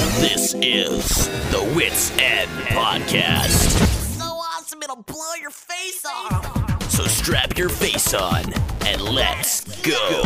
[0.00, 3.68] This is the Whit's End Podcast.
[4.18, 6.90] So awesome, it'll blow your face off.
[6.90, 8.50] So strap your face on
[8.86, 10.22] and let's go.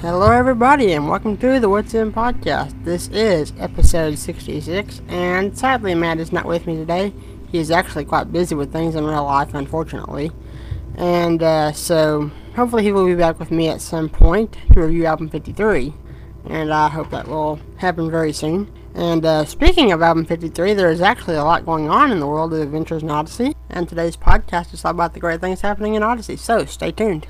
[0.00, 2.84] Hello, everybody, and welcome to the Whit's End podcast.
[2.84, 7.12] This is episode 66, and sadly, Matt is not with me today.
[7.52, 10.32] He is actually quite busy with things in real life, unfortunately.
[10.96, 15.06] And uh, so, hopefully, he will be back with me at some point to review
[15.06, 15.92] album 53,
[16.48, 18.72] and I hope that will happen very soon.
[18.94, 22.26] And uh, speaking of album 53, there is actually a lot going on in the
[22.26, 25.94] world of Adventures in Odyssey, and today's podcast is all about the great things happening
[25.94, 27.28] in Odyssey, so stay tuned.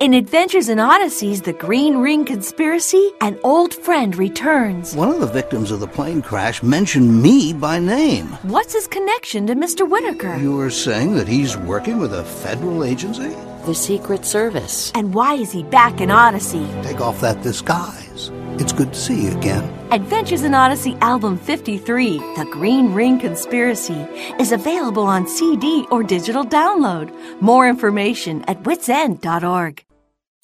[0.00, 4.94] In Adventures in Odysseys, The Green Ring Conspiracy, an old friend returns.
[4.94, 8.26] One of the victims of the plane crash mentioned me by name.
[8.42, 9.88] What's his connection to Mr.
[9.88, 10.36] Whitaker?
[10.36, 13.30] You were saying that he's working with a federal agency?
[13.66, 14.92] The Secret Service.
[14.94, 16.68] And why is he back in Odyssey?
[16.84, 18.30] Take off that disguise.
[18.60, 19.64] It's good to see you again.
[19.90, 24.06] Adventures in Odyssey Album 53, The Green Ring Conspiracy,
[24.38, 27.12] is available on CD or digital download.
[27.40, 29.84] More information at whitsend.org.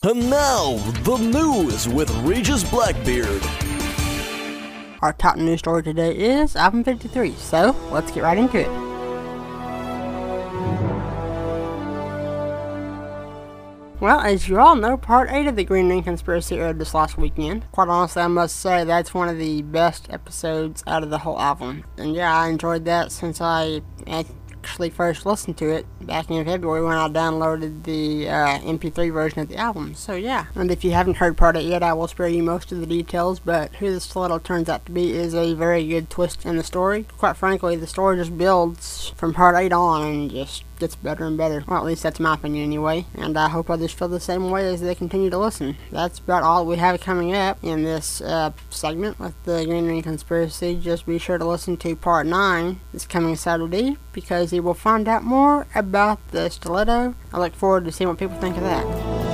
[0.06, 3.42] And now, the news with Regis Blackgaard.
[5.00, 8.68] Our top news story today is album 53, so let's get right into it.
[13.98, 17.16] Well, as you all know, part 8 of the Green Ring Conspiracy aired this last
[17.16, 17.64] weekend.
[17.72, 21.40] Quite honestly, I must say that's one of the best episodes out of the whole
[21.40, 21.82] album.
[21.96, 23.80] And yeah, I enjoyed that since I
[24.64, 29.40] actually first listened to it back in February when I downloaded the uh, MP3 version
[29.40, 29.94] of the album.
[29.94, 32.72] So yeah, and if you haven't heard part 8 yet, I will spare you most
[32.72, 36.08] of the details, but who this stiletto turns out to be is a very good
[36.08, 37.04] twist in the story.
[37.18, 41.36] Quite frankly, the story just builds from part 8 on and just gets better and
[41.36, 41.64] better.
[41.66, 43.06] Well, at least that's my opinion anyway.
[43.14, 45.76] And I hope others feel the same way as they continue to listen.
[45.90, 50.02] That's about all we have coming up in this uh, segment with the Green Ring
[50.02, 50.76] Conspiracy.
[50.76, 55.08] Just be sure to listen to part 9 this coming Saturday because you will find
[55.08, 57.14] out more about the stiletto.
[57.32, 59.24] I look forward to seeing what people think of that.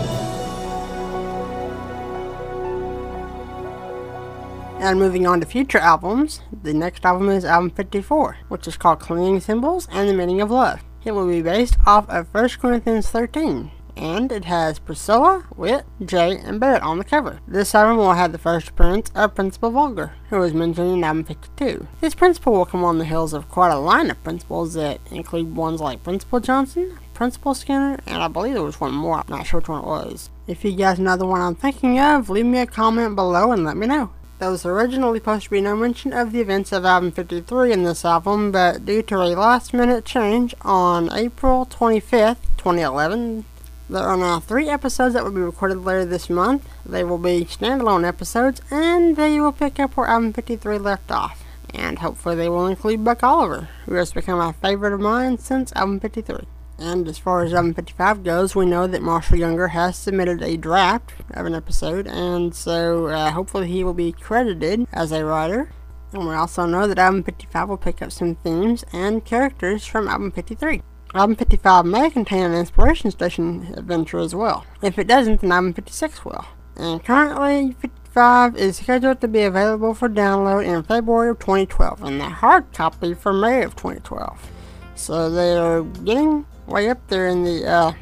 [4.81, 8.99] And moving on to future albums, the next album is album 54, which is called
[8.99, 10.81] Clinging Cymbals and the Meaning of Love.
[11.03, 16.37] It will be based off of 1 Corinthians 13, and it has Priscilla, Whit, Jay,
[16.37, 17.41] and Barrett on the cover.
[17.49, 21.25] This album will have the first appearance of Principal Vulgar, who was mentioned in album
[21.25, 21.87] 52.
[22.03, 25.57] This principal will come on the heels of quite a line of principals that include
[25.57, 29.47] ones like Principal Johnson, Principal Skinner, and I believe there was one more, I'm not
[29.47, 30.29] sure which one it was.
[30.47, 33.65] If you guys know the one I'm thinking of, leave me a comment below and
[33.65, 34.11] let me know.
[34.41, 37.85] There was originally supposed to be no mention of the events of album 53 in
[37.85, 43.45] this album, but due to a last minute change on April 25th, 2011,
[43.91, 46.67] there are now three episodes that will be recorded later this month.
[46.87, 51.45] They will be standalone episodes, and they will pick up where album 53 left off.
[51.75, 55.71] And hopefully they will include Buck Oliver, who has become a favorite of mine since
[55.77, 56.47] album 53.
[56.81, 60.57] And as far as album 55 goes, we know that Marshall Younger has submitted a
[60.57, 65.71] draft of an episode, and so uh, hopefully he will be credited as a writer.
[66.15, 70.09] And we also know that album 55 will pick up some themes and characters from
[70.09, 70.83] album 53.
[71.13, 74.65] Album 55 may contain an Inspiration Station adventure as well.
[74.81, 76.47] If it doesn't, then album 56 will.
[76.77, 82.19] And currently, 55 is scheduled to be available for download in February of 2012, and
[82.19, 84.51] the hard copy for May of 2012.
[84.95, 87.93] So they are getting way up there in the uh,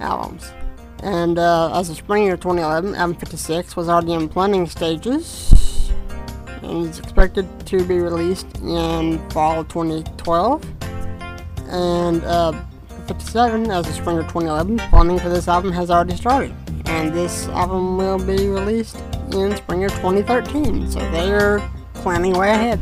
[0.00, 0.52] albums.
[1.02, 5.90] And uh, as of spring of 2011, album 56 was already in planning stages
[6.62, 10.64] and is expected to be released in fall of 2012.
[11.68, 12.52] And uh,
[13.06, 16.54] 57, as of spring of 2011, planning for this album has already started.
[16.86, 18.96] And this album will be released
[19.32, 21.60] in spring of 2013, so they are
[21.94, 22.80] planning way ahead.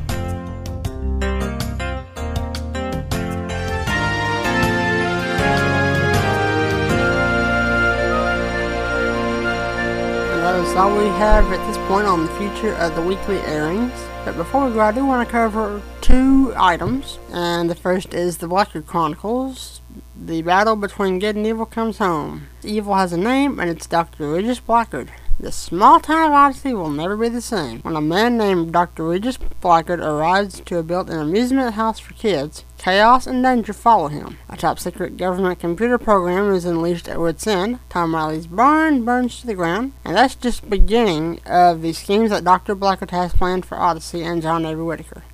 [10.55, 13.93] Is all we have at this point on the future of the weekly airings.
[14.25, 17.19] But before we go, I do want to cover two items.
[17.33, 19.81] And the first is the Blackgaard Chronicles.
[20.17, 22.47] The battle between good and evil comes home.
[22.63, 24.31] Evil has a name, and it's Dr.
[24.31, 25.09] Regis Blackgaard.
[25.41, 27.81] The small town of Odyssey will never be the same.
[27.81, 29.05] When a man named Dr.
[29.05, 34.39] Regis Blackgaard arrives to build an amusement house for kids, chaos and danger follow him.
[34.49, 37.81] A top secret government computer program is unleashed at Whit's End.
[37.89, 42.45] Tom Riley's barn burns to the ground, and that's just beginning of the schemes that
[42.45, 42.77] Dr.
[42.77, 45.25] Blackgaard has planned for Odyssey and John Avery Whitaker.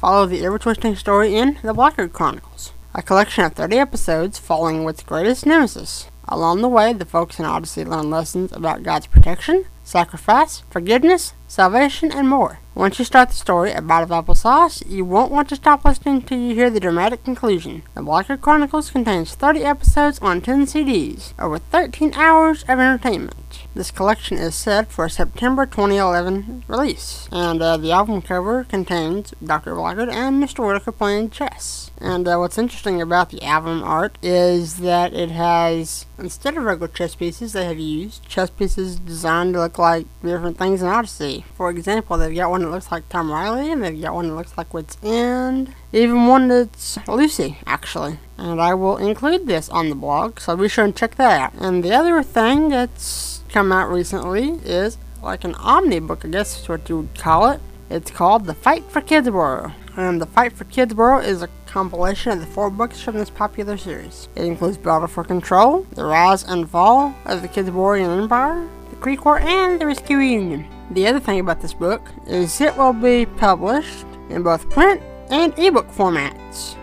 [0.00, 5.04] Follow the ever-twisting story in The Blackgaard Chronicles, a collection of 30 episodes following Whit's
[5.04, 10.64] greatest nemesis, Along the way, the folks in Odyssey learn lessons about God's protection, sacrifice,
[10.70, 12.58] forgiveness, salvation, and more.
[12.76, 16.20] Once you start the story, A Bite of Applesauce, you won't want to stop listening
[16.20, 17.82] till you hear the dramatic conclusion.
[17.94, 23.64] The Blackgaard Chronicles contains 30 episodes on 10 CDs, over 13 hours of entertainment.
[23.74, 29.32] This collection is set for a September 2011 release, and uh, the album cover contains
[29.42, 29.74] Dr.
[29.74, 30.66] Blackgaard and Mr.
[30.66, 31.90] Whitaker playing chess.
[31.98, 36.88] And uh, what's interesting about the album art is that it has, instead of regular
[36.88, 41.35] chess pieces, they have used chess pieces designed to look like different things in Odyssey.
[41.54, 44.34] For example, they've got one that looks like Tom Riley, and they've got one that
[44.34, 48.18] looks like Whit's End, even one that's Lucy, actually.
[48.38, 51.60] And I will include this on the blog, so be sure and check that out.
[51.60, 56.68] And the other thing that's come out recently is like an omnibook, I guess is
[56.68, 57.60] what you would call it.
[57.88, 59.72] It's called The Fight for Kidsborough.
[59.96, 63.76] And The Fight for Kidsborough is a compilation of the four books from this popular
[63.76, 64.28] series.
[64.34, 69.24] It includes Battle for Control, The Rise and Fall of the Kidsborough Empire, The Kree
[69.24, 70.66] War, and The Rescue Union.
[70.90, 75.52] The other thing about this book is it will be published in both print and
[75.58, 76.76] ebook formats.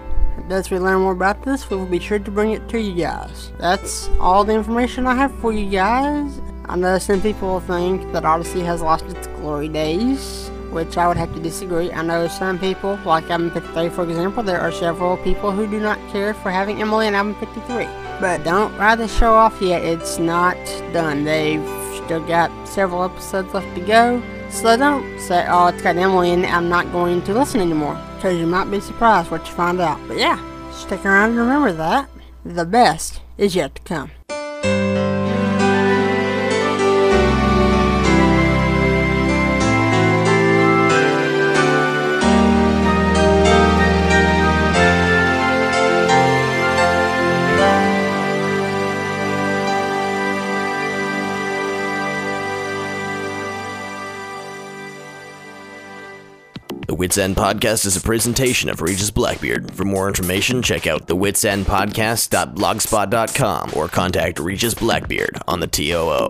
[0.50, 2.94] As we learn more about this, we will be sure to bring it to you
[3.02, 3.52] guys.
[3.60, 6.42] That's all the information I have for you guys.
[6.66, 11.18] I know some people think that Odyssey has lost its glory days, which I would
[11.18, 11.92] have to disagree.
[11.92, 15.80] I know some people, like Album 53 for example, there are several people who do
[15.80, 17.86] not care for having Emily in Album 53.
[18.20, 20.58] But don't write the show off yet, it's not
[20.92, 21.24] done.
[21.24, 24.22] They've still got several episodes left to go.
[24.50, 28.00] So don't say, oh, it's got Emily in it, I'm not going to listen anymore.
[28.16, 30.00] Because you might be surprised what you find out.
[30.08, 30.40] But yeah,
[30.72, 32.10] stick around and remember that.
[32.46, 34.12] The best is yet to come.
[56.88, 59.72] The Whit's End Podcast is a presentation of Regis Blackgaard.
[59.72, 66.28] For more information, check out thewitsendpodcast.blogspot.com or contact Regis Blackgaard on the TOO.